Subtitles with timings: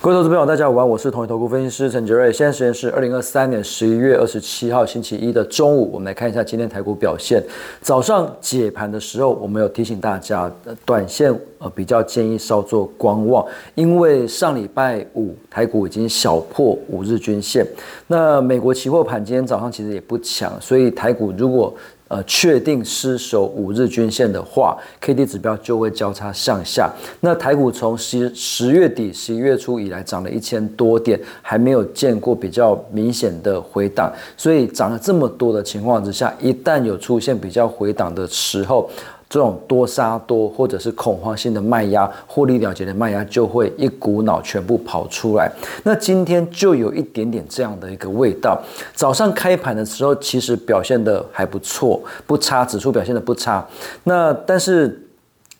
[0.00, 2.32] 各位投资朋友，大家好，我是同一投顾分析师陈杰瑞。
[2.32, 7.42] 现在时间是二零二三年十一月二十七号星期一的中午，我们来看一下今天台股表现。
[7.80, 10.48] 早上解盘的时候，我们有提醒大家，
[10.86, 13.44] 短线呃比较建议稍作观望，
[13.74, 17.66] 因为上礼拜五台股已经小破五日均线。
[18.06, 21.74] 那美国期货盘今天早上其实也不强，所以台股如果
[22.08, 26.90] 呃，确定失守五日均线的话，K D 指标就会交叉向下。
[27.20, 38.90] 那台股从十十月底、十一月初以来涨了一千多点，还没有见过比较明显的回档，所以涨了这么多的情况之下，一旦有出现比较回档的时候，
[39.30, 45.50] 这种多杀多或者是恐慌性的卖压、获利了结的卖压就会一股脑全部跑出来。
[45.84, 48.60] 那今天就有一点点这样的一个味道。
[48.94, 53.66] 早上开盘的时候，其实表现的还不错，不差，指数表现的不差。
[54.04, 55.04] 那但是。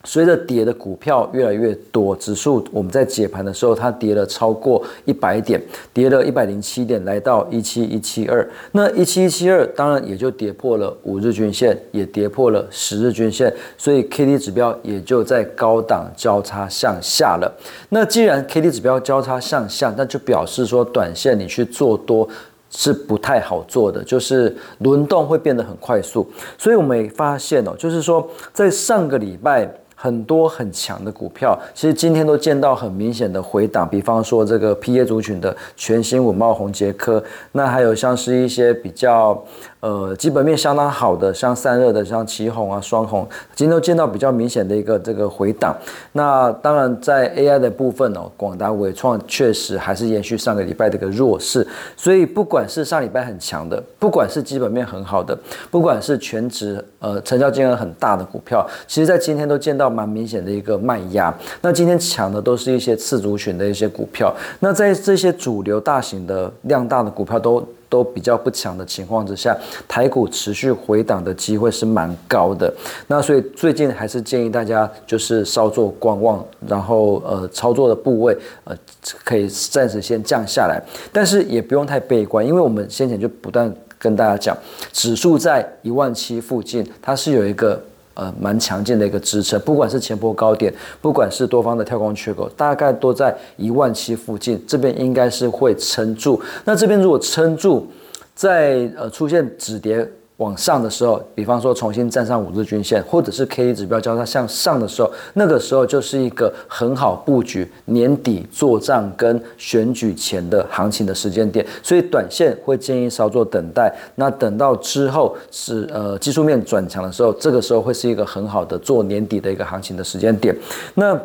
[0.05, 5.61] 随着跌的股票越来越多，指数我们在解盘的时候，它跌了超过一百点，
[5.93, 8.49] 跌了一百零七点，来到一七一七二。
[8.73, 17.53] 那一七一七二当然也就跌破了五日均线，也跌破了十日均线，所以 K D 指标也就在高档交叉向下了。
[17.89, 22.27] 那既然 K D 指标交叉向下，那就表示说短线你去做多
[22.71, 26.25] 是不太好做的，就是轮动会变得很快速。
[26.57, 29.69] 所以我们也发现哦，就是说在上个礼拜。
[30.01, 33.89] 很多很强的股票，其实今天都见到很明显的回档。
[33.89, 39.45] 比方说这个 P A 族群的全新稳茂、宏杰科，那还有像是一些比较。
[39.81, 45.77] 呃，基本面相当好的，像散热的，像旗红啊、双红，今天都见到比较明显的一个这个回档。
[46.13, 51.65] 那当然，在 AI 的部分哦，广达、伟创确实还是延续上个礼拜的一个弱势。
[51.97, 55.39] 所以，不管是上礼拜很强的，不管是基本面很好的，
[55.71, 61.33] 不管是全值呃成交金额很大的股票，其实在今天都见到蛮明显的一个卖压。
[61.63, 64.35] 那今天强的都是一些次族群的一些股票。
[64.59, 67.65] 那在这些主流大型的量大的股票都。
[67.89, 69.57] 都比较不强的情况之下，
[69.87, 72.73] 台股持续回档的机会是蛮高的。
[73.07, 78.77] 那所以最近还是建议大家就是稍作观望，然后呃操作的部位呃
[79.25, 80.83] 可以暂时先降下来，
[81.13, 84.57] 但是也不用太悲观，因为我们先前就不断跟大家讲，
[84.93, 87.83] 指数在一万七附近，它是有一个。
[88.19, 96.43] 呃，蛮强劲的一个支撑，不管是前波高点，不管是多方的跳空缺口，大概都在一万七附近，这边应该是会撑住。
[96.65, 97.87] 那这边如果撑住，
[98.35, 100.05] 在呃出现止跌。
[100.39, 111.67] 往上的时候，比方说重新站上五日均线，或者是 K D 指标交叉向上的时候，那个时候就是一个很好布局年底做账跟选举前的行情的时间点。
[111.83, 113.93] 所以短线会建议稍作等待。
[114.15, 120.57] 那等到之后是呃技术面转强的时候，这个时候会是一个很好的做年底的一个行情的时间点。
[120.95, 121.21] 那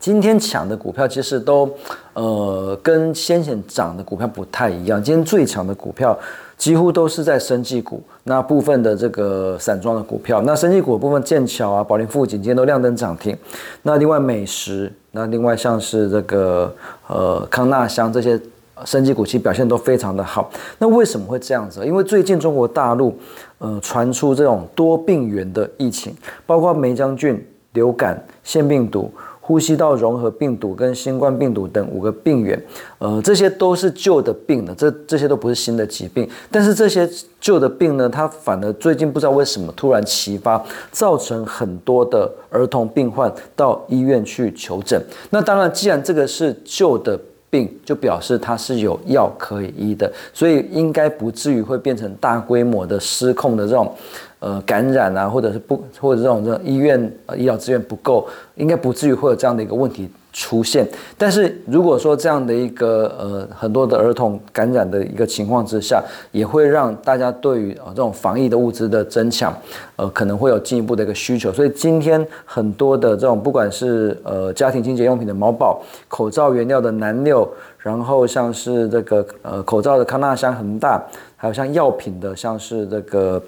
[0.00, 1.70] 今天抢的股票其实都
[2.14, 5.00] 呃跟先前涨的股票不太一样。
[5.02, 6.18] 今天最强的股票。
[6.62, 13.36] 几乎都是在生技股，那部分的这个散装的股票，那生技股的部分，剑桥啊、宝林富锦今天都亮灯涨停。
[13.82, 16.72] 那另外美食，那另外像是这个
[17.08, 18.40] 呃康纳香这些
[18.84, 20.48] 生技股，其实表现都非常的好。
[20.78, 21.84] 那为什么会这样子？
[21.84, 23.18] 因为最近中国大陆
[23.58, 29.12] 呃传出这种多病源的疫情，包括梅将军、流感、腺病毒。
[29.52, 32.58] 呼吸道融合病毒跟新冠病毒等五个病源，
[32.96, 36.26] 呃，这些都是旧的病的，这这些都不是新的疾病。
[36.50, 37.06] 但是这些
[37.38, 44.98] 旧的病呢，它反而最近不知道为什么突然齐发，造成很多的儿童病患到医院去求诊。
[45.28, 47.20] 那当然，既然这个是旧的
[47.50, 53.94] 病，就表示它是有药可以医的，所以应该不至于会变成大规模的失控的这种。
[54.42, 58.26] 呃，感染啊，或者是不，或者这种这种医院呃医疗资源不够，
[58.56, 60.84] 应该不至于会有这样的一个问题出现。
[61.16, 66.02] 但是如果说这样的一个呃很多的儿童感染的一个情况之下，
[66.32, 69.56] 也会让大家对于啊这种防疫的物资的增强，
[69.94, 71.52] 呃可能会有进一步的一个需求。
[71.52, 81.00] 所以今天很多的这种不管是呃家庭清洁用品的毛宝、口罩原料的南六，然后像是这个呃口罩的康纳香恒大，
[81.36, 83.40] 还有像药品的像是这个。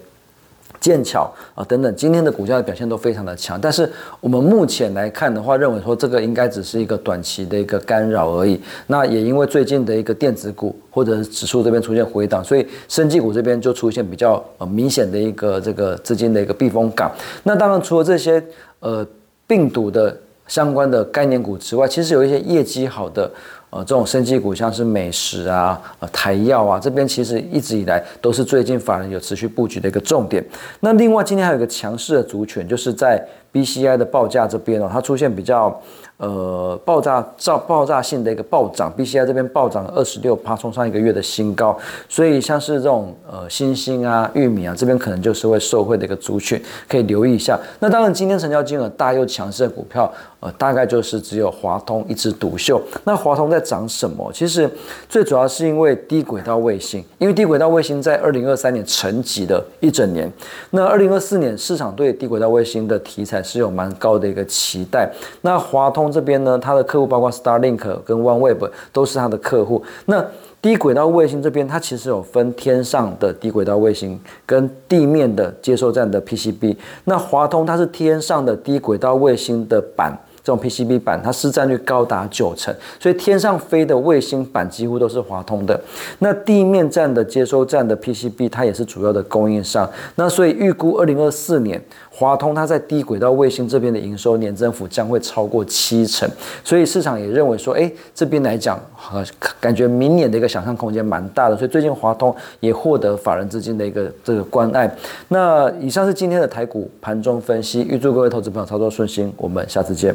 [0.81, 3.91] 剑桥啊等等，今天的股价的表现都非常的强，但是
[4.21, 8.61] 我们目前来看的话，认为说这个应该只是一个短期的一个干扰而已。
[8.89, 17.11] 那也因为最近的一个电子股或者指数这边出现回档，所以生技股这边就出现比较呃明显的一个这个资金的一个避风港。
[17.45, 18.43] 那当然除了这些
[18.81, 19.07] 呃
[19.47, 20.15] 病毒的
[20.47, 23.31] 相关的概念股之外，其实有一些业绩好的。
[23.75, 30.45] 呃这种生技股，像是美食啊、呃台药啊，这边其实一直以来都是最近法人有持续布局的一个重点。
[30.79, 33.21] 那另外今天还有一个强势的族群，就是在
[33.55, 35.81] BCI 的报价这边哦，它出现比较。
[36.17, 41.77] 呃，爆炸造爆炸性的一个暴涨，BCI 这边暴涨了二十六趴，冲上一个月的新高。
[42.09, 47.59] 所以像是这种呃新兴啊、玉米啊，这边可能就是会受惠的一个族群，可以留意一下。
[47.81, 52.81] 那当然，今天成交金额大又强势的股票，呃，大概就是只有华通一枝独秀。
[53.03, 54.31] 那华通在涨什么？
[54.33, 54.71] 其实
[55.09, 60.33] 最主要是因为低轨道卫星，因为低轨道卫星在二零二三年沉寂了一整年。
[60.71, 65.13] 那二零二四年市场对低轨道卫星的题材是有蛮高的一个期待。
[65.43, 66.15] 那华通。
[66.15, 69.83] 这边呢，它的客户包括 Starlink 跟 OneWeb 都是它的客户。
[70.07, 70.25] 那
[70.63, 76.77] 低轨道卫星这边，它其实有分天上的低轨道卫星跟地面的接收站的 PCB。
[77.07, 80.17] 那华通它是天上的低轨道卫星的板。
[80.45, 85.81] 这种 PCB 板，它市占率高达九成，所以天上飞的卫星板几乎都是华通的。
[86.19, 89.91] 那地面站的接收站的 PCB，它也是主要的供应商。
[90.17, 96.29] 那所以预估二零二四年，华通它在低轨道卫星这边的营收年增幅将会超过七成。
[96.63, 98.79] 所以市场也认为说，哎，这边来讲，
[99.15, 99.25] 呃，
[99.59, 101.57] 感觉明年的一个想象空间蛮大的。
[101.57, 104.95] 所以最近华通也获得法人资金的一个这个关爱。
[105.29, 109.33] 那以上是今天的台股盘中分析，预祝各位投资朋友操作顺心。
[109.39, 110.15] 我们下次见。